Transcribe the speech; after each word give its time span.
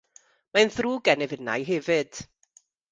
Mae'n 0.57 0.71
ddrwg 0.77 1.03
gennyf 1.11 1.37
innau 1.39 1.71
hefyd. 1.71 2.25